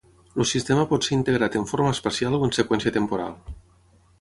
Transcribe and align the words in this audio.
El 0.43 0.45
sistema 0.51 0.85
pot 0.93 1.05
ser 1.07 1.13
integrat 1.17 1.57
en 1.61 1.67
forma 1.73 1.91
espacial 1.99 2.39
o 2.39 2.41
en 2.49 2.57
seqüència 2.61 2.95
temporal. 2.97 3.37